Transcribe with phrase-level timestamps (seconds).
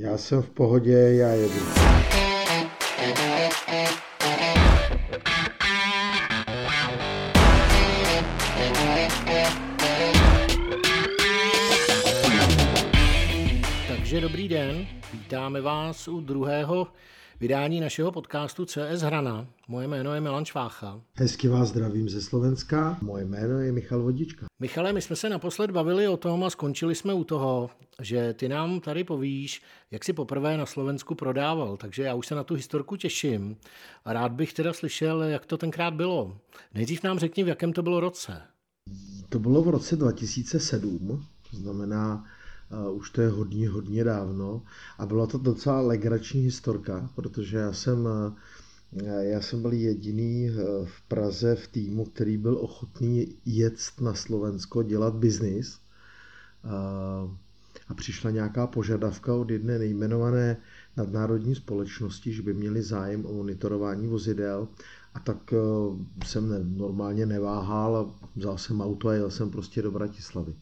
[0.00, 1.54] Já jsem v pohodě, já jedu.
[13.88, 16.86] Takže dobrý den, vítáme vás u druhého
[17.40, 19.46] vydání našeho podcastu CS Hrana.
[19.68, 21.00] Moje jméno je Milan Čvácha.
[21.14, 22.98] Hezky vás zdravím ze Slovenska.
[23.02, 24.46] Moje jméno je Michal Vodička.
[24.60, 27.70] Michale, my jsme se naposled bavili o tom a skončili jsme u toho,
[28.00, 32.34] že ty nám tady povíš, jak si poprvé na Slovensku prodával, takže já už se
[32.34, 33.56] na tu historku těším.
[34.04, 36.36] A rád bych teda slyšel, jak to tenkrát bylo.
[36.74, 38.42] Nejdřív nám řekni, v jakém to bylo roce.
[39.28, 42.24] To bylo v roce 2007, to znamená,
[42.70, 44.62] uh, už to je hodně, hodně dávno.
[44.98, 50.86] A byla to docela legrační historka, protože já jsem, uh, já jsem byl jediný uh,
[50.86, 55.78] v Praze v týmu, který byl ochotný jet na Slovensko dělat biznis.
[57.88, 60.56] A přišla nějaká požadavka od jedné nejmenované
[60.96, 64.68] nadnárodní společnosti, že by měli zájem o monitorování vozidel
[65.14, 65.54] a tak
[66.24, 70.54] jsem ne, normálně neváhal vzal jsem auto a jel jsem prostě do Bratislavy.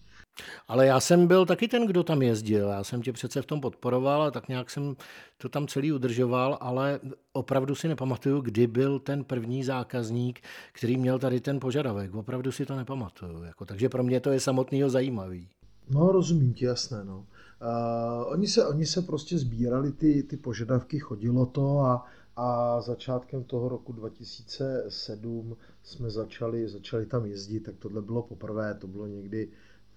[0.68, 2.68] Ale já jsem byl taky ten, kdo tam jezdil.
[2.68, 4.96] Já jsem tě přece v tom podporoval a tak nějak jsem
[5.38, 7.00] to tam celý udržoval, ale
[7.32, 10.40] opravdu si nepamatuju, kdy byl ten první zákazník,
[10.72, 12.14] který měl tady ten požadavek.
[12.14, 13.42] Opravdu si to nepamatuju.
[13.42, 15.48] Jako, takže pro mě to je samotného zajímavý.
[15.90, 17.04] No, rozumím ti, jasné.
[17.04, 17.26] No.
[17.62, 23.44] Uh, oni, se, oni se prostě sbírali ty, ty požadavky, chodilo to a, a začátkem
[23.44, 29.48] toho roku 2007 jsme začali, začali tam jezdit, tak tohle bylo poprvé, to bylo někdy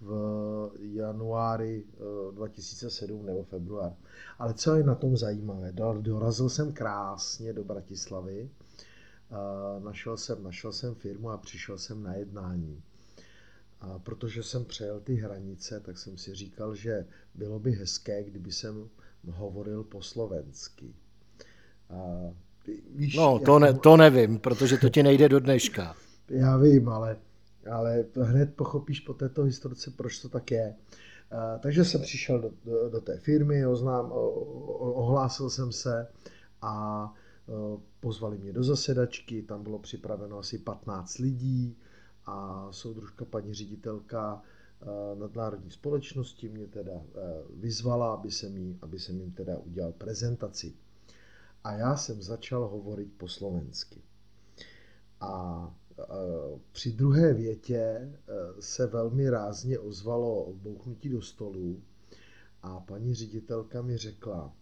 [0.02, 1.84] v januári
[2.32, 3.94] 2007 nebo február.
[4.40, 8.50] Ale co je na tom zajímavé, dorazil jsem krásně do Bratislavy,
[9.80, 12.82] našel jsem, našel jsem firmu a přišel jsem na jednání.
[13.82, 17.06] A protože jsem přejel ty hranice, tak jsem si říkal, že
[17.36, 18.90] bylo by hezké, kdyby jsem
[19.32, 20.94] hovoril po slovensky.
[21.90, 22.30] A,
[22.96, 25.96] víš, no, to, ne, to nevím, protože to ti nejde do dneška.
[26.30, 27.18] Já vím, ale,
[27.70, 30.76] ale hned pochopíš po této historice, proč to tak je.
[31.60, 34.12] Takže jsem přišel do, do, do té firmy, oznám,
[34.76, 36.08] ohlásil jsem se
[36.62, 37.14] a
[38.00, 41.78] pozvali mě do zasedačky, tam bylo připraveno asi 15 lidí,
[42.26, 44.42] a soudružka paní ředitelka
[45.20, 47.20] nadnárodní společnosti mě teda eh,
[47.54, 50.74] vyzvala, aby jsem, jí, aby jsem jim teda udělal prezentaci.
[51.64, 54.02] A já jsem začal hovorit po slovensky.
[55.22, 55.76] A
[56.72, 58.12] při druhé větě
[58.60, 61.82] se velmi rázně ozvalo bouchnutí do stolu
[62.62, 64.54] a paní ředitelka mi řekla,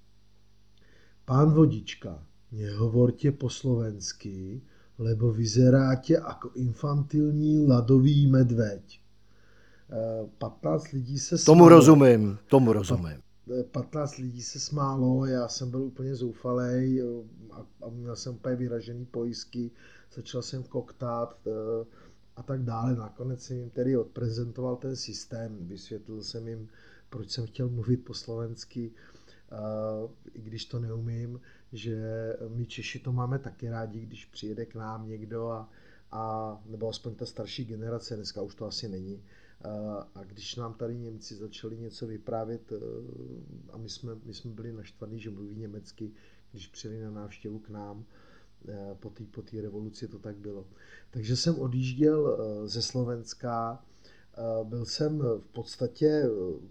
[1.26, 4.62] pán Vodička, nehovorte po slovensky,
[4.98, 9.02] lebo vyzeráte jako infantilní ladový medveď.
[10.38, 11.38] 15 eh, lidí se.
[11.38, 13.27] Tomu rozumím, tomu rozumím.
[13.72, 17.02] 15 eh, lidí se smálo, já jsem byl úplně zoufalý
[17.52, 19.72] a, a měl jsem úplně vyražený pojistky,
[20.16, 21.86] začal jsem koktát eh,
[22.36, 22.96] a tak dále.
[22.96, 26.70] Nakonec jsem jim tedy odprezentoval ten systém, vysvětlil jsem jim,
[27.10, 28.92] proč jsem chtěl mluvit po slovensky,
[30.34, 31.40] i když to neumím
[31.74, 31.98] že
[32.48, 35.70] my Češi to máme taky rádi, když přijede k nám někdo a,
[36.12, 39.24] a nebo aspoň ta starší generace, dneska už to asi není,
[40.16, 42.76] a když nám tady Němci začali něco vyprávět e,
[43.72, 46.12] a my jsme, my jsme byli naštvaní, že mluví německy,
[46.52, 48.06] když přijeli na návštěvu k nám,
[48.68, 50.68] e, po té po revoluci to tak bylo.
[51.10, 53.84] Takže jsem odjížděl e, ze Slovenska,
[54.64, 56.24] byl jsem v podstatě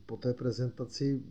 [0.06, 1.22] po té prezentaci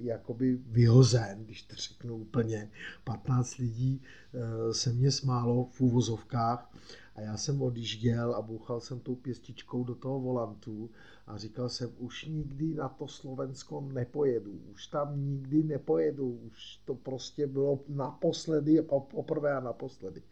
[0.00, 2.70] jakoby vyhozen, když to řeknu úplně.
[3.04, 4.02] 15 lidí
[4.34, 6.70] eh, se mě smálo v úvozovkách
[7.14, 10.90] a já jsem odjížděl a bouchal jsem tou pěstičkou do toho volantu
[11.26, 16.94] a říkal jsem, už nikdy na to Slovensko nepojedu, už tam nikdy nepojedu, už to
[16.94, 20.22] prostě bylo naposledy, poprvé a naposledy.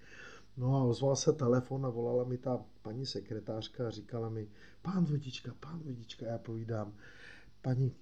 [0.56, 4.49] No a ozval se telefon a volala mi ta paní sekretářka a říkala mi,
[4.82, 6.93] pán vodička, pán vodička, já povídám,
[7.62, 7.93] paní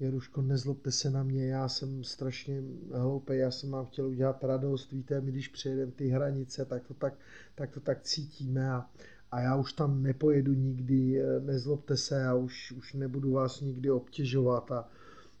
[0.00, 2.62] Jeruško, nezlobte se na mě, já jsem strašně
[2.94, 6.94] hloupý, já jsem vám chtěl udělat radost, víte, my když přejedeme ty hranice, tak to
[6.94, 7.14] tak,
[7.54, 8.86] tak, to tak cítíme a,
[9.32, 14.72] a já už tam nepojedu nikdy, nezlobte se, já už, už nebudu vás nikdy obtěžovat
[14.72, 14.88] a,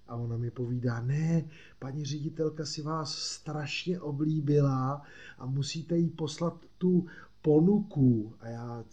[0.08, 1.44] a ona mi povídá, ne,
[1.78, 5.02] paní ředitelka si vás strašně oblíbila
[5.38, 7.06] a musíte jí poslat tu
[7.42, 8.34] ponuku.
[8.40, 8.84] A já,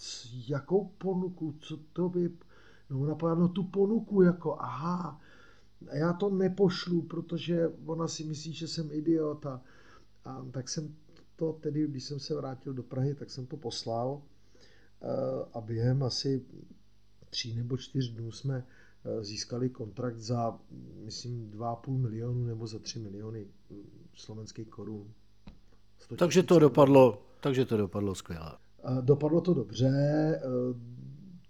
[0.47, 2.31] jakou ponuku, co to by...
[2.89, 5.21] No ona povedala, no tu ponuku, jako aha,
[5.89, 9.45] a já to nepošlu, protože ona si myslí, že jsem idiot.
[9.45, 9.61] A,
[10.51, 10.95] tak jsem
[11.35, 15.07] to tedy, když jsem se vrátil do Prahy, tak jsem to poslal eh,
[15.53, 16.45] a během asi
[17.29, 18.65] tří nebo čtyř dnů jsme
[19.21, 20.59] získali kontrakt za,
[21.03, 23.47] myslím, 2,5 milionu nebo za 3 miliony
[24.13, 25.13] slovenských korun.
[26.17, 28.57] Takže to dopadlo, takže to dopadlo skvěle.
[29.01, 29.91] Dopadlo to dobře.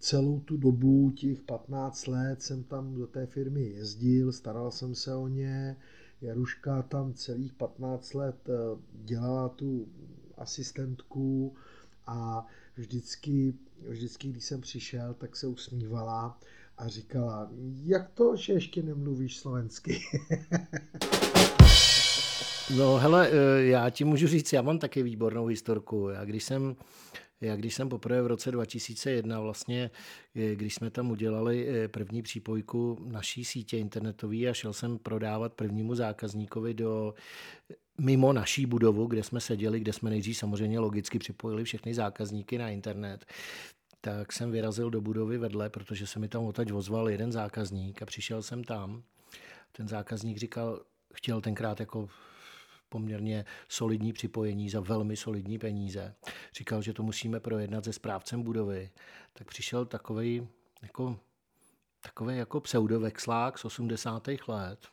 [0.04, 5.16] Celou tu dobu, těch 15 let, jsem tam do té firmy jezdil, staral jsem se
[5.16, 5.78] o ně.
[6.22, 8.50] Jaruška tam celých 15 let
[8.94, 9.88] dělala tu
[10.38, 11.56] asistentku
[12.08, 13.54] a vždycky,
[13.90, 16.40] vždycky, když jsem přišel, tak se usmívala
[16.78, 17.52] a říkala,
[17.84, 20.02] jak to, že ještě nemluvíš slovensky?
[22.70, 26.10] no hele, eh, já ti můžu říct, já mám taky výbornou historku.
[26.10, 26.76] Já když jsem
[27.42, 29.92] já když jsem poprvé v roce 2001 vlastně,
[30.36, 35.54] eh, když jsme tam udělali eh, první přípojku naší sítě internetové a šel jsem prodávat
[35.54, 37.14] prvnímu zákazníkovi do
[37.98, 42.70] mimo naší budovu, kde jsme seděli, kde jsme nejdřív samozřejmě logicky připojili všechny zákazníky na
[42.70, 43.26] internet,
[44.02, 48.06] tak jsem vyrazil do budovy vedle, protože se mi tam otač ozval jeden zákazník a
[48.06, 49.04] přišel jsem tam.
[49.72, 50.82] Ten zákazník říkal,
[51.14, 52.10] chtěl tenkrát jako
[52.94, 56.16] poměrně solidní připojení za velmi solidní peníze.
[56.54, 58.92] Říkal, že to musíme projednat se správcem budovy.
[59.34, 60.48] Tak přišel takový
[60.82, 61.20] jako,
[62.02, 64.28] takový jako pseudovexlák z 80.
[64.48, 64.88] let.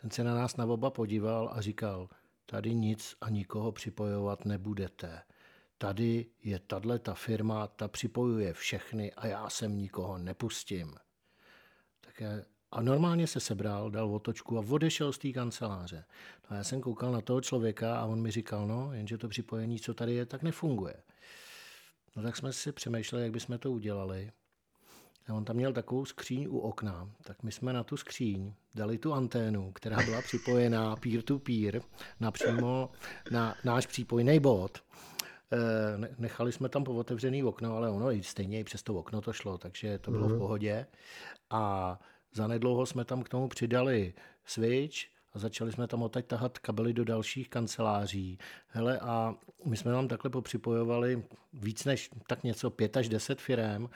[0.00, 2.08] Ten se na nás na oba podíval a říkal,
[2.46, 5.22] tady nic a nikoho připojovat nebudete.
[5.78, 10.94] Tady je tahle ta firma, ta připojuje všechny a já sem nikoho nepustím.
[12.00, 16.04] Tak je, a normálně se sebral, dal otočku a odešel z té kanceláře.
[16.50, 19.28] No a já jsem koukal na toho člověka a on mi říkal, no, jenže to
[19.28, 20.94] připojení, co tady je, tak nefunguje.
[22.16, 24.32] No tak jsme si přemýšleli, jak bychom to udělali.
[25.28, 28.98] A on tam měl takovou skříň u okna, tak my jsme na tu skříň dali
[28.98, 31.82] tu anténu, která byla připojená peer-to-peer
[32.20, 32.90] napřímo
[33.30, 34.82] na náš přípojný bod.
[35.52, 39.32] Eh, nechali jsme tam otevřený okno, ale ono i stejně i přes to okno to
[39.32, 40.38] šlo, takže to bylo v mhm.
[40.38, 40.86] pohodě.
[41.50, 41.98] A
[42.34, 44.14] zanedlouho jsme tam k tomu přidali
[44.44, 48.38] switch, a začali jsme tam odtaď tahat kabely do dalších kanceláří.
[48.68, 49.34] Hele, a
[49.64, 53.88] my jsme tam takhle popřipojovali víc než tak něco, pět až deset firm.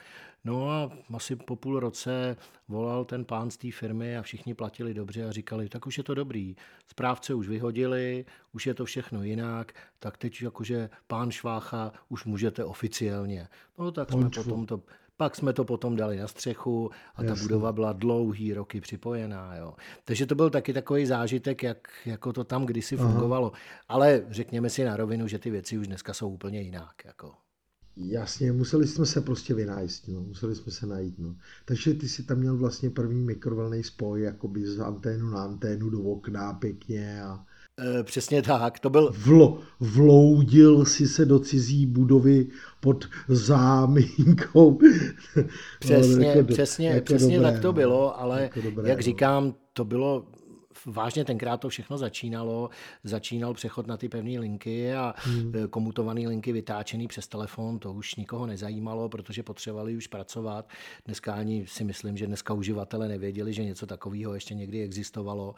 [0.43, 2.37] No a asi po půl roce
[2.67, 6.03] volal ten pán z té firmy a všichni platili dobře a říkali, tak už je
[6.03, 6.55] to dobrý.
[6.87, 12.65] Správce už vyhodili, už je to všechno jinak, tak teď jakože pán Švácha už můžete
[12.65, 13.47] oficiálně.
[13.77, 14.81] No tak jsme potom to
[15.17, 17.41] pak jsme to potom dali na střechu a ta Jasně.
[17.41, 19.55] budova byla dlouhý roky připojená.
[19.55, 19.73] Jo.
[20.05, 23.11] Takže to byl taky takový zážitek, jak, jako to tam kdysi Aha.
[23.11, 23.51] fungovalo.
[23.87, 27.05] Ale řekněme si na rovinu, že ty věci už dneska jsou úplně jinak.
[27.05, 27.33] Jako.
[27.99, 30.21] Jasně, museli jsme se prostě vynájst, no.
[30.21, 31.19] museli jsme se najít.
[31.19, 31.35] No.
[31.65, 36.01] Takže ty si tam měl vlastně první mikrovlný spoj, jakoby z anténu na anténu do
[36.01, 37.45] okna pěkně a
[37.79, 39.13] Eh, přesně tak, to byl...
[39.17, 42.47] Vlo, vloudil si se do cizí budovy
[42.79, 44.79] pod záminkou.
[45.79, 47.73] Přesně, jako, přesně, jako přesně dobré, tak to no.
[47.73, 49.03] bylo, ale jako dobré, jak no.
[49.03, 50.25] říkám, to bylo
[50.85, 52.69] vážně tenkrát to všechno začínalo.
[53.03, 55.53] Začínal přechod na ty pevné linky a hmm.
[55.55, 60.69] Eh, komutované linky vytáčený přes telefon, to už nikoho nezajímalo, protože potřebovali už pracovat.
[61.05, 65.55] Dneska ani si myslím, že dneska uživatele nevěděli, že něco takového ještě někdy existovalo.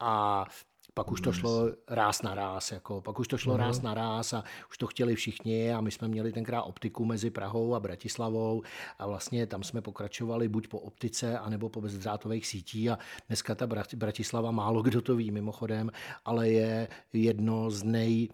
[0.00, 0.44] A
[0.94, 4.32] pak už to šlo ráz na ráz, jako, pak už to šlo ráz na ráz
[4.32, 8.62] a už to chtěli všichni a my jsme měli tenkrát optiku mezi Prahou a Bratislavou
[8.98, 12.98] a vlastně tam jsme pokračovali buď po optice, anebo po bezdrátových sítí a
[13.28, 13.66] dneska ta
[13.96, 15.90] Bratislava málo kdo to ví mimochodem,
[16.24, 18.28] ale je jedno z nej,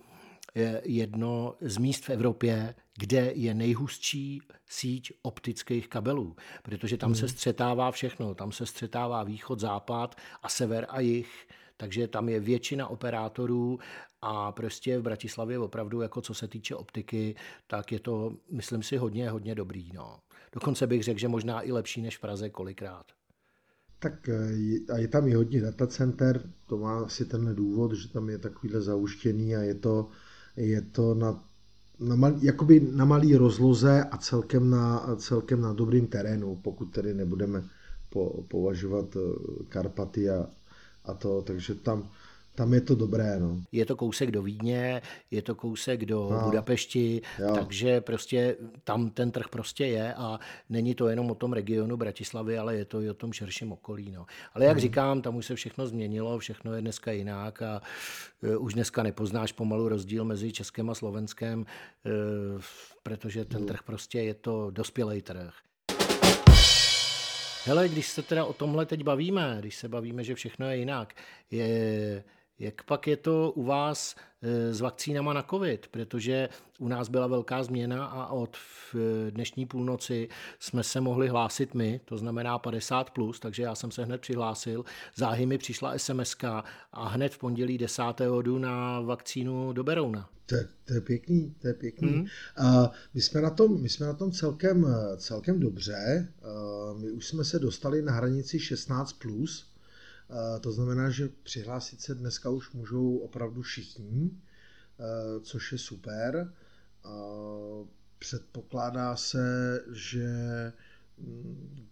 [0.84, 7.20] jedno z míst v Evropě, kde je nejhustší síť optických kabelů, protože tam hmm.
[7.20, 11.48] se střetává všechno, tam se střetává východ, západ a sever a jih
[11.78, 13.78] takže tam je většina operátorů
[14.22, 17.34] a prostě v Bratislavě opravdu, jako co se týče optiky,
[17.66, 19.90] tak je to, myslím si, hodně, hodně dobrý.
[19.94, 20.18] No.
[20.52, 23.06] Dokonce bych řekl, že možná i lepší než v Praze kolikrát.
[23.98, 28.28] Tak eh, a je tam i hodně datacenter, to má asi tenhle důvod, že tam
[28.28, 30.08] je takovýhle zauštěný a je to,
[30.58, 31.38] je to na,
[32.00, 37.14] na, mal, jakoby na malý rozloze a celkem na, celkem na dobrým terénu, pokud tedy
[37.14, 37.62] nebudeme
[38.10, 39.20] po, považovat eh,
[39.68, 40.46] Karpaty a,
[41.04, 42.08] a to, takže tam,
[42.58, 43.38] tam je to dobré.
[43.40, 43.60] No.
[43.72, 47.54] Je to kousek do Vídně, je to kousek do no, Budapešti, jo.
[47.54, 50.38] takže prostě tam ten trh prostě je a
[50.68, 54.10] není to jenom o tom regionu Bratislavy, ale je to i o tom širším okolí.
[54.12, 54.26] No.
[54.54, 54.80] Ale jak hmm.
[54.80, 57.82] říkám, tam už se všechno změnilo, všechno je dneska jinak a
[58.42, 62.62] uh, už dneska nepoznáš pomalu rozdíl mezi Českem a Slovenskem, uh,
[63.02, 65.54] protože ten trh prostě je to dospělý trh.
[67.64, 71.14] Hele, když se teda o tomhle teď bavíme, když se bavíme, že všechno je jinak,
[71.50, 72.24] je,
[72.58, 75.88] Jak pak je to u vás eh, s vakcínama na COVID?
[75.88, 76.48] Protože
[76.78, 78.56] u nás byla velká změna a od
[79.30, 84.04] dnešní půlnoci jsme se mohli hlásit my, to znamená 50+, plus, takže já jsem se
[84.04, 84.84] hned přihlásil.
[85.16, 86.36] Záhy mi přišla SMS
[86.92, 88.02] a hned v pondělí 10.
[88.42, 90.30] jdu na vakcínu do Berouna.
[90.46, 92.10] To, to je pěkný, to je pěkný.
[92.10, 92.20] Mm.
[92.20, 94.86] Uh, my, jsme na tom, my jsme na tom celkem,
[95.16, 96.28] celkem dobře.
[96.92, 99.70] Uh, my už jsme se dostali na hranici 16+, plus,
[100.60, 106.54] to znamená, že přihlásit se dneska už můžou opravdu všichni, uh, což je super.
[107.04, 107.86] Uh,
[108.18, 110.26] předpokládá se, že
[111.18, 111.86] mm,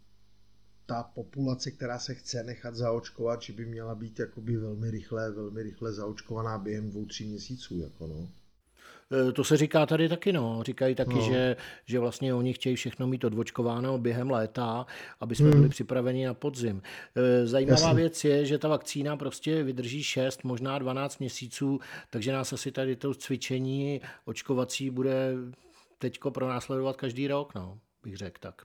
[0.87, 5.63] ta populace, která se chce nechat zaočkovat, že by měla být jakoby velmi rychle, velmi
[5.63, 7.79] rychle zaočkovaná během dvou, tří měsíců.
[7.79, 8.29] Jako no.
[9.29, 10.63] E, to se říká tady taky, no.
[10.63, 11.21] Říkají taky, no.
[11.21, 14.87] že, že vlastně oni chtějí všechno mít odvočkováno během léta,
[15.21, 15.57] aby jsme hmm.
[15.57, 16.83] byli připraveni na podzim.
[17.17, 17.95] E, zajímavá Jasně.
[17.95, 22.97] věc je, že ta vakcína prostě vydrží 6, možná 12 měsíců, takže nás asi tady
[22.97, 25.33] to cvičení očkovací bude
[25.99, 28.63] teďko pronásledovat každý rok, no, bych řekl tak.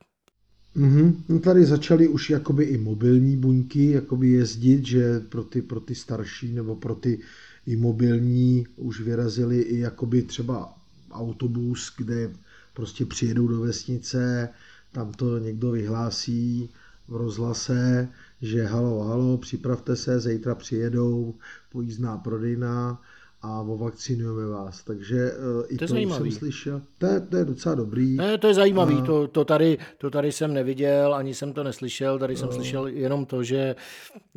[0.76, 1.22] Mm-hmm.
[1.28, 5.94] No tady začaly už jakoby i mobilní buňky jakoby jezdit, že pro ty, pro ty
[5.94, 7.20] starší nebo pro ty
[7.66, 10.74] i mobilní už vyrazili i jakoby třeba
[11.10, 12.30] autobus, kde
[12.74, 14.48] prostě přijedou do vesnice,
[14.92, 16.70] tam to někdo vyhlásí
[17.08, 18.08] v rozhlase,
[18.42, 21.34] že halo, halo, připravte se, zítra přijedou,
[21.72, 23.02] pojízdná prodejna,
[23.42, 24.82] a ovakcinujeme vás.
[24.82, 26.82] Takže uh, i to, to jsem slyšel.
[26.98, 28.16] To je, to je docela dobrý.
[28.16, 28.94] Ne, to je zajímavý.
[28.94, 29.00] A...
[29.00, 32.18] To, to, tady, to tady jsem neviděl, ani jsem to neslyšel.
[32.18, 32.54] Tady jsem uh...
[32.54, 33.76] slyšel jenom to, že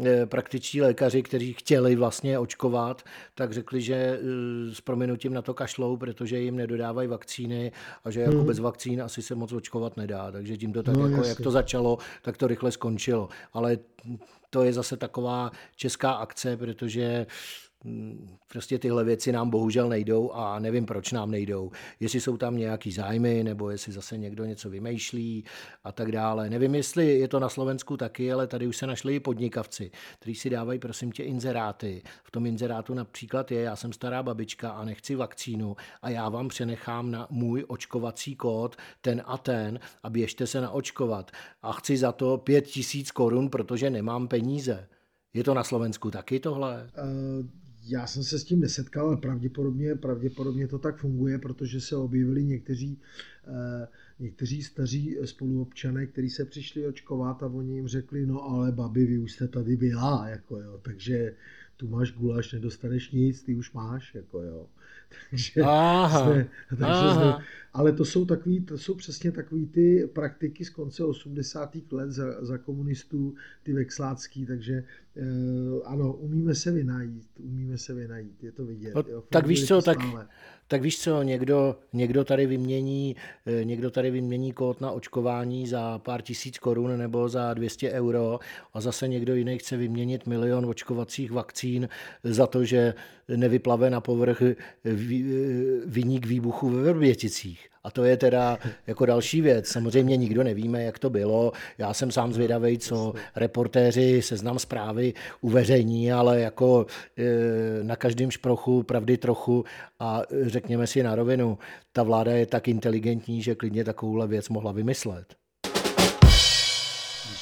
[0.06, 3.04] eh, praktičtí lékaři, kteří chtěli vlastně očkovat,
[3.36, 7.72] tak řekli, že eh, s proměnutím na to kašlou, protože jim nedodávají vakcíny
[8.04, 8.46] a že jako hmm.
[8.46, 10.32] bez vakcín asi se moc očkovat nedá.
[10.32, 13.30] Takže tím to tak, no, jako, jak to začalo, tak to rychle skončilo.
[13.54, 13.78] Ale
[14.50, 17.26] to je zase taková česká akce, protože
[18.48, 21.72] Prostě tyhle věci nám bohužel nejdou a nevím, proč nám nejdou.
[22.00, 25.44] Jestli jsou tam nějaký zájmy, nebo jestli zase někdo něco vymýšlí
[25.84, 26.50] a tak dále.
[26.50, 30.36] Nevím, jestli je to na Slovensku taky, ale tady už se našli i podnikavci, kteří
[30.36, 32.01] si dávají, prosím tě, inzeráty.
[32.24, 36.48] V tom inzerátu například je, já jsem stará babička a nechci vakcínu a já vám
[36.48, 41.32] přenechám na můj očkovací kód ten a ten a běžte se naočkovat.
[41.62, 44.88] A chci za to pět tisíc korun, protože nemám peníze.
[45.34, 46.89] Je to na Slovensku taky tohle?
[47.04, 51.96] Uh já jsem se s tím nesetkal, ale pravděpodobně, pravděpodobně to tak funguje, protože se
[51.96, 53.00] objevili někteří,
[53.48, 53.88] eh,
[54.20, 59.18] někteří staří spoluobčané, kteří se přišli očkovat a oni jim řekli, no ale babi, vy
[59.18, 61.36] už jste tady byla, jako jo, takže
[61.77, 64.68] tu máš gulaš, nedostaneš nic, ty už máš, jako jo.
[65.30, 67.34] Takže aha, jsme, takže aha.
[67.38, 71.75] Jsme, ale to jsou, takový, to jsou přesně takové ty praktiky z konce 80.
[71.91, 74.84] let za, za komunistů, ty vexlácký, takže e,
[75.86, 78.96] ano, umíme se vynajít, umíme se vynajít, je to vidět.
[78.96, 79.98] No, jo, tak víš co, tak,
[80.67, 83.15] tak víš co, někdo, někdo, tady vymění,
[83.46, 88.39] eh, někdo tady vymění kód na očkování za pár tisíc korun nebo za 200 euro
[88.74, 91.89] a zase někdo jiný chce vyměnit milion očkovacích vakcín
[92.24, 92.94] za to, že
[93.36, 94.41] nevyplave na povrch
[95.86, 97.65] vyník výbuchu ve Vrběticích.
[97.84, 98.58] A to je teda
[98.88, 99.68] jako další věc.
[99.68, 101.52] Samozřejmě nikdo nevíme, jak to bylo.
[101.78, 106.86] Já jsem sám zvědavý, co reportéři seznam zprávy uveřejní, ale jako
[107.18, 109.66] e, na každém šprochu pravdy trochu
[110.00, 111.58] a řekněme si na rovinu,
[111.92, 115.36] ta vláda je tak inteligentní, že klidně takovouhle věc mohla vymyslet.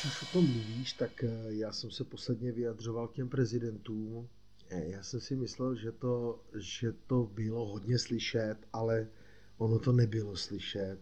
[0.03, 4.27] Když už o tom mluvíš, tak e, já jsem se posledně vyjadřoval k těm prezidentům.
[4.69, 9.07] E, já jsem si myslel, že to, že to bylo hodně slyšet, ale
[9.57, 10.97] ono to nebylo slyšet.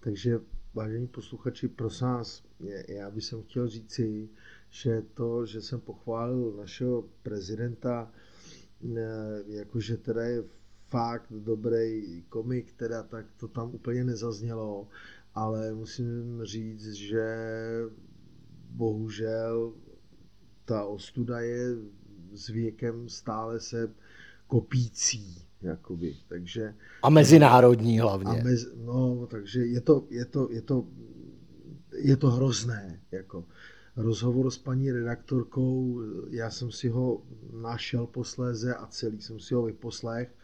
[0.00, 0.40] Takže
[0.74, 2.42] vážení posluchači, prosím vás,
[2.88, 4.28] já bych chtěl říci,
[4.70, 8.12] že to, že jsem pochválil našeho prezidenta,
[9.46, 10.44] jakože teda je
[10.88, 14.88] fakt dobrý komik, teda tak to tam úplně nezaznělo,
[15.34, 17.24] ale musím říct, že
[18.70, 19.74] bohužel
[20.64, 21.76] ta ostuda je
[22.32, 23.94] s věkem stále se
[24.46, 25.43] kopící.
[25.64, 28.40] Jakoby, takže, a mezinárodní hlavně.
[28.40, 30.86] A mez, no, takže je to, je to, je to,
[31.94, 33.00] je to hrozné.
[33.12, 33.44] Jako.
[33.96, 39.62] Rozhovor s paní redaktorkou, já jsem si ho našel posléze a celý jsem si ho
[39.62, 40.34] vyposlech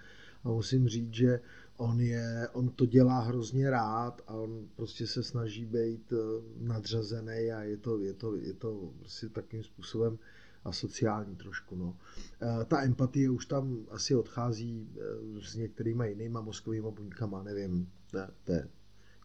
[0.45, 1.41] a musím říct, že
[1.77, 6.17] on, je, on to dělá hrozně rád a on prostě se snaží být eh,
[6.61, 10.19] nadřazený a je to, je to, je to prostě takým způsobem
[10.65, 11.77] a sociální trošku.
[11.77, 11.97] No.
[12.43, 18.31] E, ta empatie už tam asi odchází e, s některýma jinýma mozkovými buňkama, nevím, ne,
[18.49, 18.69] je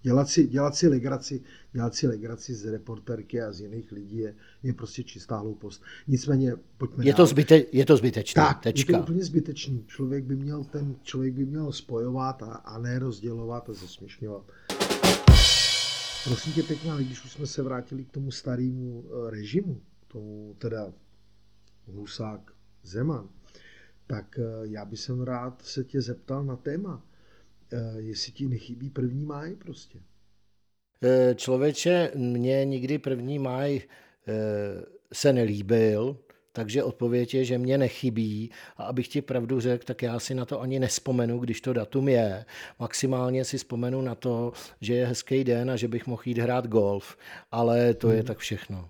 [0.05, 1.41] Dělat si, dělat si legraci,
[1.73, 5.83] dělat si legraci z reporterky a z jiných lidí je, je prostě čistá hloupost.
[6.07, 8.43] Nicméně, pojďme je to, zbyte, je to zbytečné.
[8.43, 8.91] Tak, tečka.
[8.91, 9.83] je to úplně zbytečný.
[9.87, 14.51] Člověk by měl, ten člověk by měl spojovat a, a ne rozdělovat a zesměšňovat.
[16.23, 20.55] Prosím tě pěkně, ale když už jsme se vrátili k tomu starému eh, režimu, tomu
[20.57, 20.93] teda
[21.87, 22.51] Husák
[22.83, 23.29] Zeman,
[24.07, 27.05] tak eh, já bych jsem rád se tě zeptal na téma,
[27.73, 29.99] eh, jestli ti nechybí první máj prostě.
[31.35, 33.81] Člověče, mě nikdy první máj
[35.13, 36.17] se nelíbil,
[36.55, 40.45] takže odpověď je, že mě nechybí a abych ti pravdu řekl, tak já si na
[40.45, 42.45] to ani nespomenu, když to datum je.
[42.79, 46.67] Maximálně si vzpomenu na to, že je hezký den a že bych mohl jít hrát
[46.67, 47.17] golf,
[47.51, 48.17] ale to hmm.
[48.17, 48.89] je tak všechno.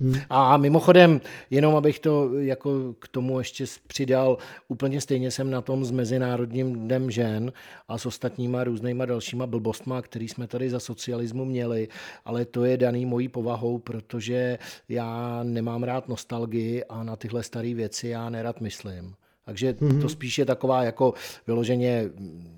[0.00, 0.14] Hmm.
[0.30, 4.38] A mimochodem, jenom abych to jako k tomu ještě přidal,
[4.68, 7.52] úplně stejně jsem na tom s Mezinárodním dnem žen
[7.88, 11.88] a s ostatníma různýma dalšíma blbostma, který jsme tady za socialismu měli,
[12.24, 17.74] ale to je daný mojí povahou, protože já nemám rád nostalgii a na tyhle staré
[17.74, 19.14] věci já nerad myslím.
[19.44, 20.00] Takže mm-hmm.
[20.00, 21.14] to spíš je taková jako
[21.46, 22.10] vyloženě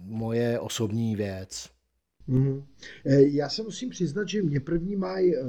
[0.05, 1.71] moje osobní věc.
[2.29, 2.63] Mm-hmm.
[3.33, 5.41] Já se musím přiznat, že mě první maj eh,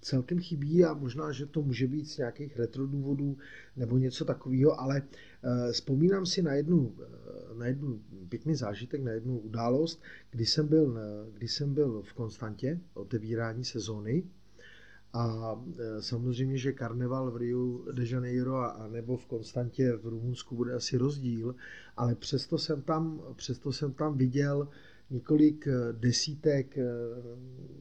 [0.00, 3.38] celkem chybí a možná, že to může být z nějakých retro důvodů
[3.76, 9.12] nebo něco takového, ale uh, vzpomínám si na jednu, uh, na jednu pěkný zážitek, na
[9.12, 10.98] jednu událost, kdy jsem byl,
[11.32, 14.22] kdy jsem byl v Konstantě, otevírání sezóny.
[15.12, 15.64] A uh,
[16.00, 20.74] samozřejmě, že karneval v Rio de Janeiro a, a nebo v Konstantě v Rumunsku bude
[20.74, 21.54] asi rozdíl,
[21.96, 24.68] ale přesto jsem tam, přesto jsem tam viděl
[25.10, 26.84] několik eh, desítek, eh,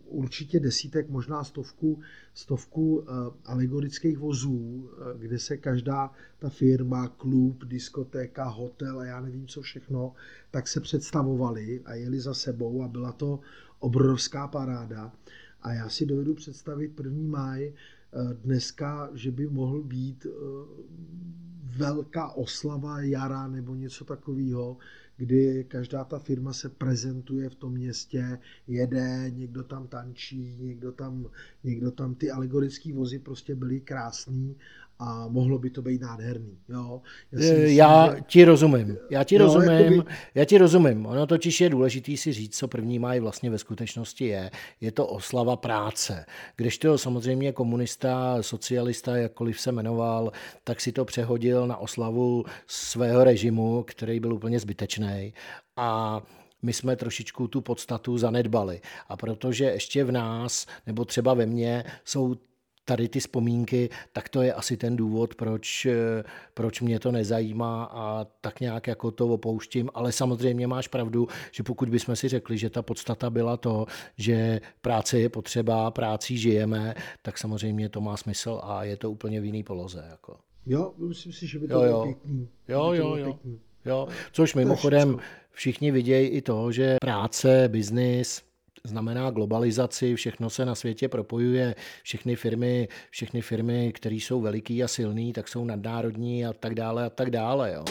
[0.06, 2.00] určitě desítek, možná stovku,
[2.34, 3.12] stovku eh,
[3.46, 10.14] alegorických vozů, kde se každá ta firma, klub, diskotéka, hotel a já nevím co všechno,
[10.52, 13.40] tak se představovali a jeli za sebou a byla to
[13.80, 15.14] obrovská paráda.
[15.62, 17.74] A já si dovedu představit první máj
[18.44, 20.28] dneska, že by mohl být
[21.78, 24.78] velká oslava jara nebo něco takového,
[25.20, 31.26] kdy každá ta firma se prezentuje v tom městě, jede, někdo tam tančí, někdo tam,
[31.64, 34.56] někdo tam ty alegorické vozy prostě byly krásný
[35.00, 36.58] a mohlo by to být nádherný.
[36.70, 37.02] Jo?
[37.32, 38.22] Já, myslím, já že...
[38.22, 38.98] ti rozumím.
[39.10, 39.94] Já ti jo, rozumím.
[39.94, 40.12] Jakoby...
[40.36, 41.06] Já ti rozumím.
[41.06, 44.52] Ono totiž je důležité si říct, co první máj vlastně ve skutečnosti je.
[44.82, 46.26] Je to oslava práce.
[46.56, 50.32] Když to samozřejmě komunista, socialista, jakkoliv se jmenoval,
[50.64, 55.34] tak si to přehodil na oslavu svého režimu, který byl úplně zbytečný.
[55.76, 56.22] A
[56.62, 58.82] my jsme trošičku tu podstatu zanedbali.
[59.10, 62.36] A protože ještě v nás, nebo třeba ve mně, jsou
[62.90, 66.24] tady ty vzpomínky, tak to je asi ten důvod, proč, eh,
[66.54, 69.90] proč mě to nezajímá a tak nějak jako to opouštím.
[69.94, 73.86] Ale samozřejmě máš pravdu, že pokud bychom si řekli, že ta podstata byla to,
[74.18, 79.42] že práce je potřeba, práci žijeme, tak samozřejmě to má smysl a je to úplně
[79.42, 80.06] v jiný poloze.
[80.10, 80.38] Jako.
[80.66, 82.50] Jo, myslím si, že by to jo, bylo pěkný.
[82.68, 83.40] Jo, jo, jo.
[83.86, 84.08] jo.
[84.32, 85.18] Což mimochodem
[85.52, 88.49] všichni vidějí i to, že práce, biznis,
[88.84, 94.88] znamená globalizaci, všechno se na světě propojuje, všechny firmy, všechny firmy, které jsou veliký a
[94.88, 97.74] silný, tak jsou nadnárodní a tak dále a tak dále.
[97.74, 97.86] Jo.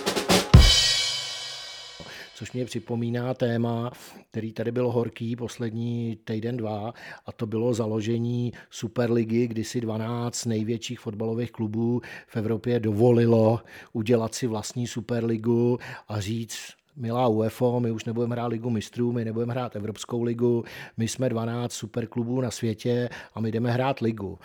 [2.39, 3.91] Což mě připomíná téma,
[4.31, 6.95] který tady byl horký poslední týden, dva,
[7.27, 13.61] a to bylo založení Superligy, kdy si 12 největších fotbalových klubů v Evropě dovolilo
[13.93, 16.59] udělat si vlastní Superligu a říct,
[16.99, 20.65] milá UEFO, my už nebudeme hrát ligu mistrů, my nebudeme hrát Evropskou ligu,
[20.97, 24.39] my jsme 12 superklubů na světě a my jdeme hrát ligu.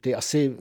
[0.00, 0.56] Ty asi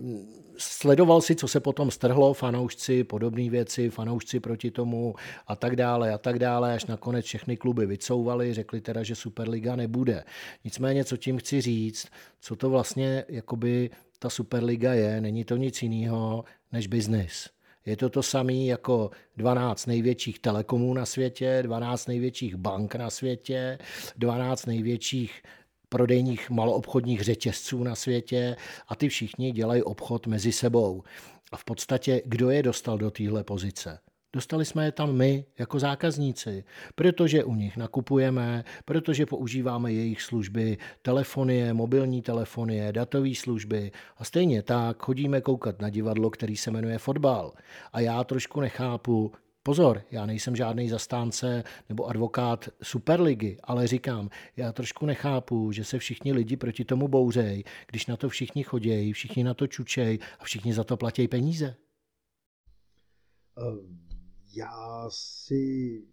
[0.58, 5.16] sledoval si, co se potom strhlo, fanoušci, podobné věci, fanoušci proti tomu
[5.48, 9.76] a tak dále a tak dále, až nakonec všechny kluby vycouvali, řekli teda, že Superliga
[9.76, 10.24] nebude.
[10.64, 12.08] Nicméně, co tím chci říct,
[12.42, 17.55] co to vlastně jakoby ta Superliga je, není to nic jiného než biznis.
[17.86, 23.78] Je to to samé jako 12 největších telekomů na světě, 12 největších bank na světě,
[24.18, 25.42] 12 největších
[25.90, 28.56] prodejních maloobchodních řetězců na světě
[28.88, 31.04] a ty všichni dělají obchod mezi sebou.
[31.52, 34.00] A v podstatě, kdo je dostal do téhle pozice?
[34.36, 36.64] Dostali jsme je tam my jako zákazníci,
[36.96, 44.62] protože u nich nakupujeme, protože používáme jejich služby, telefonie, mobilní telefonie, datové služby a stejně
[44.62, 47.54] tak chodíme koukat na divadlo, který se jmenuje fotbal.
[47.94, 49.32] A já trošku nechápu,
[49.64, 56.00] Pozor, já nejsem žádný zastánce nebo advokát Superligy, ale říkám, já trošku nechápu, že se
[56.00, 60.44] všichni lidi proti tomu bouřej, když na to všichni chodějí, všichni na to čučej a
[60.44, 61.76] všichni za to platí peníze.
[63.58, 64.05] Um
[64.56, 66.04] já si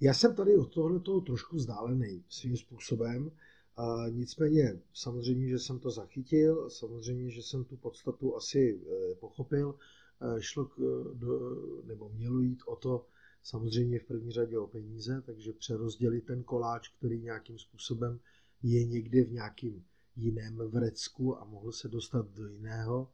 [0.00, 3.30] Já jsem tady od tohle toho trošku vzdálený svým způsobem.
[3.76, 9.74] A nicméně, samozřejmě, že jsem to zachytil, samozřejmě, že jsem tu podstatu asi eh, pochopil.
[10.20, 10.78] Eh, šlo k,
[11.14, 13.06] do, nebo mělo jít o to,
[13.42, 18.20] samozřejmě v první řadě o peníze, takže přerozdělit ten koláč, který nějakým způsobem
[18.62, 19.84] je někde v nějakým
[20.16, 23.12] jiném vrecku a mohl se dostat do jiného.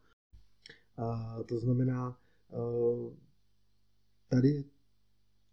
[0.97, 2.19] A to znamená,
[4.33, 4.65] tady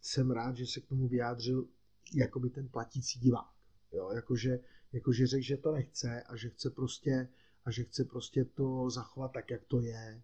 [0.02, 1.68] jsem rád, že se k tomu vyjádřil
[2.15, 3.54] jakoby ten platící divák.
[3.94, 4.60] Jo, jakože,
[4.94, 7.28] jakože řekl, že to nechce a že chce prostě
[7.65, 10.22] a že chce prostě to zachovat tak, jak to je.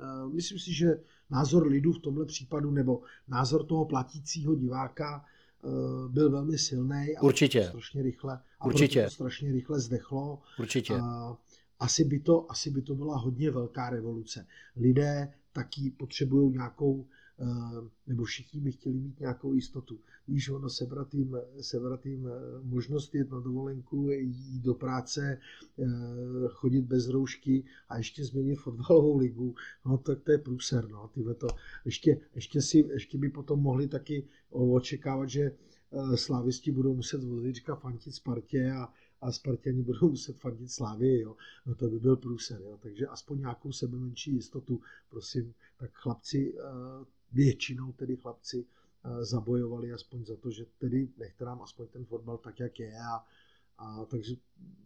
[0.00, 5.68] Eh, myslím si, že názor lidu v tomhle případu, nebo názor toho platícího diváka eh,
[6.08, 7.64] byl velmi silný a Určitě.
[7.68, 9.04] Strašně rychle, a Určitě.
[9.04, 10.42] to strašně rychle zdechlo.
[10.58, 10.94] Určitě.
[10.94, 11.36] A
[11.78, 14.46] asi by, to, asi by to byla hodně velká revoluce.
[14.76, 17.06] Lidé taky potřebují nějakou
[18.06, 20.00] nebo všichni by chtěli mít nějakou jistotu.
[20.28, 22.30] Víš, ono sebrat jim, sebrat jim eh,
[22.62, 25.38] možnost jít na dovolenku, jít do práce,
[25.78, 25.84] eh,
[26.48, 29.54] chodit bez roušky a ještě změnit fotbalovou ligu,
[29.86, 31.46] no tak to je průser, no, tyhle to.
[31.84, 35.56] Ještě, ještě, si, ještě by potom mohli taky očekávat, že
[36.14, 41.36] slávisti budou muset vozíčka fantit Spartě a, a Spartěni budou muset fandit Slávy, jo.
[41.66, 42.78] No to by byl průser, jo.
[42.82, 46.54] Takže aspoň nějakou sebe menší jistotu, prosím, tak chlapci
[47.36, 52.38] většinou tedy chlapci eh, zabojovali aspoň za to, že tedy nechte nám aspoň ten fotbal
[52.38, 53.24] tak, jak je a,
[53.78, 54.34] a takže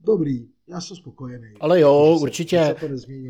[0.01, 1.55] dobrý, já jsem spokojený.
[1.61, 2.77] Ale jo, se, určitě.
[2.81, 2.87] To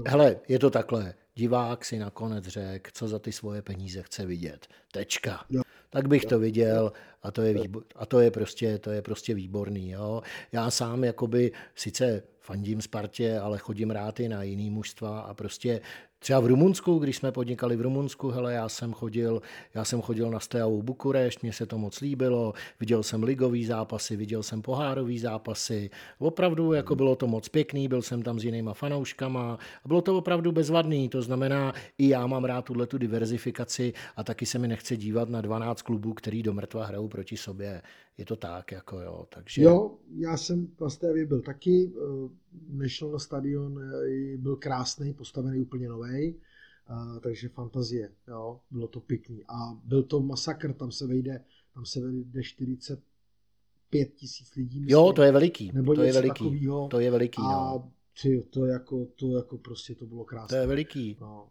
[0.06, 1.14] Hele, je to takhle.
[1.34, 4.66] Divák si nakonec řekl, co za ty svoje peníze chce vidět.
[4.92, 5.44] Tečka.
[5.50, 5.62] Jo.
[5.90, 6.28] Tak bych jo.
[6.28, 9.90] to viděl a to je, výbor, a to je prostě, to je prostě výborný.
[9.90, 10.22] Jo.
[10.52, 15.80] Já sám jakoby sice fandím Spartě, ale chodím rád i na jiný mužstva a prostě
[16.22, 19.42] Třeba v Rumunsku, když jsme podnikali v Rumunsku, hele, já jsem chodil,
[19.74, 24.16] já jsem chodil na Steaua Bukurešť, mně se to moc líbilo, viděl jsem ligový zápasy,
[24.16, 28.74] viděl jsem pohárový zápasy, opravdu jako bylo to moc pěkný, byl jsem tam s jinýma
[28.74, 33.92] fanouškama a bylo to opravdu bezvadný, to znamená, i já mám rád tuhle tu diverzifikaci
[34.16, 37.82] a taky se mi nechce dívat na 12 klubů, který do mrtva hrajou proti sobě.
[38.18, 39.62] Je to tak, jako jo, takže...
[39.62, 42.28] Jo, já jsem v Stévě byl taky, eh,
[42.68, 49.00] nešel na stadion, eh, byl krásný, postavený úplně nový, eh, takže fantazie, jo, bylo to
[49.00, 49.44] pěkný.
[49.48, 51.44] A byl to masakr, tam se vejde,
[51.74, 54.80] tam se vejde 45 tisíc lidí.
[54.80, 56.88] Myslím, jo, to je veliký, nebo to je veliký, takovýho.
[56.88, 57.92] to je veliký, a no.
[58.22, 60.56] Ty, to jako, to jako prostě to bylo krásné.
[60.56, 61.16] To je veliký.
[61.20, 61.48] No.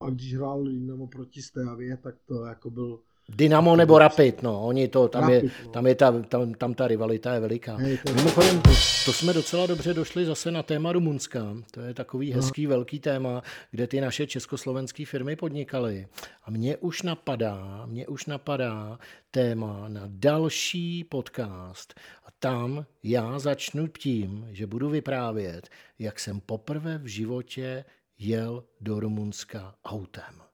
[0.00, 4.88] A když hrál Dynamo proti Stévě, tak to jako byl Dynamo nebo Rapid, no, oni
[4.88, 5.70] to, tam, Rapid, je, no.
[5.70, 7.76] tam, je ta, tam, tam ta rivalita je veliká.
[7.76, 8.14] Hej, to...
[8.14, 8.70] Mimochodem, to,
[9.04, 11.56] to jsme docela dobře došli zase na téma Rumunska.
[11.70, 12.70] To je takový hezký no.
[12.70, 16.06] velký téma, kde ty naše československé firmy podnikaly.
[16.44, 18.98] A mě už napadá, mě už napadá
[19.30, 21.94] téma na další podcast.
[22.24, 27.84] A tam já začnu tím, že budu vyprávět, jak jsem poprvé v životě
[28.18, 30.47] jel do Rumunska autem.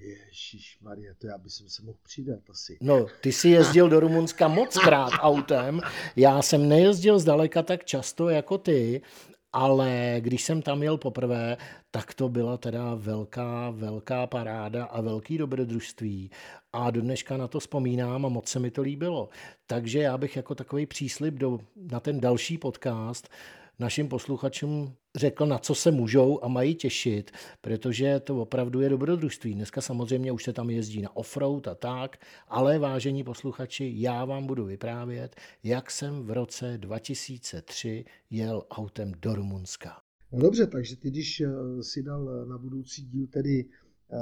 [0.00, 2.78] Ježíš Maria, to já bych se mohl přidat asi.
[2.80, 5.80] No, ty jsi jezdil do Rumunska moc krát autem.
[6.16, 9.02] Já jsem nejezdil zdaleka tak často jako ty,
[9.52, 11.56] ale když jsem tam jel poprvé,
[11.90, 16.30] tak to byla teda velká, velká paráda a velký dobrodružství.
[16.72, 19.28] A do dneška na to vzpomínám a moc se mi to líbilo.
[19.66, 23.28] Takže já bych jako takový příslip do, na ten další podcast
[23.78, 29.54] našim posluchačům řekl, na co se můžou a mají těšit, protože to opravdu je dobrodružství.
[29.54, 32.16] Dneska samozřejmě už se tam jezdí na offroad a tak,
[32.48, 39.34] ale vážení posluchači, já vám budu vyprávět, jak jsem v roce 2003 jel autem do
[39.34, 40.02] Rumunska.
[40.32, 41.48] No dobře, takže ty, když eh,
[41.82, 44.16] si dal na budoucí díl tedy eh,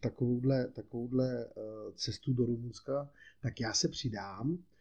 [0.00, 1.60] takovouhle, takovouhle eh,
[1.94, 4.77] cestu do Rumunska, tak já se přidám Eh,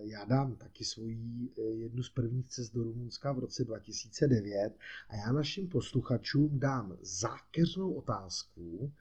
[0.00, 4.78] já dám taky svoji eh, jednu z prvních cest do Rumunska v roce 2009
[5.08, 8.92] a já našim posluchačům dám zákeřnou otázku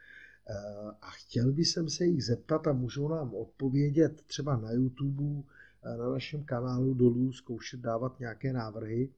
[0.49, 0.53] eh,
[1.01, 5.43] a chtěl bych se jich zeptat a můžou nám odpovědět třeba na YouTube,
[5.97, 9.09] na našem kanálu dolů, zkoušet dávat nějaké návrhy.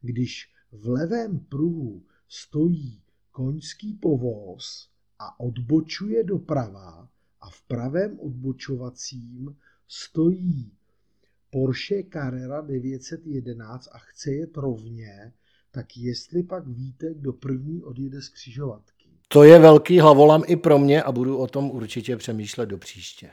[0.00, 7.08] Když v levém pruhu stojí koňský povoz a odbočuje doprava
[7.40, 9.56] a v pravém odbočovacím
[9.88, 10.72] stojí
[11.50, 15.32] Porsche Carrera 911 a chce jet rovně,
[15.70, 19.10] tak jestli pak víte, kdo první odjede z křižovatky.
[19.28, 23.30] To je velký hlavolam i pro mě a budu o tom určitě přemýšlet do příště.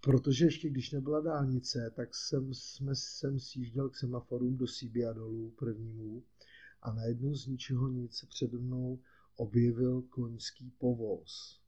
[0.00, 5.52] Protože ještě když nebyla dálnice, tak jsem, jsme, jsem sjížděl k semaforům do Sibia dolů
[5.58, 6.22] prvnímu
[6.82, 8.98] a najednou z ničeho nic se přede mnou
[9.36, 11.60] objevil koňský povoz.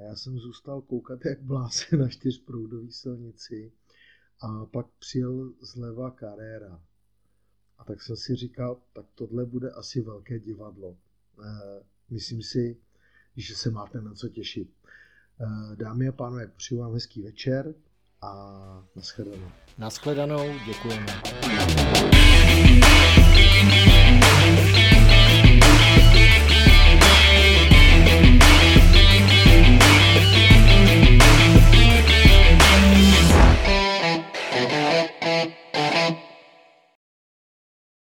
[0.00, 3.72] A já jsem zůstal koukat jak bláze na čtyřproudové silnici
[4.40, 6.82] a pak přijel zleva Carrera.
[7.78, 10.96] A tak jsem si říkal, tak tohle bude asi velké divadlo.
[11.44, 12.76] Eh, myslím si,
[13.36, 14.70] že se máte na co těšit.
[15.40, 17.74] Eh, dámy a pánové, přeju vám hezký večer
[18.22, 19.50] a nashledanou.
[19.78, 21.22] Nashledanou, děkujeme.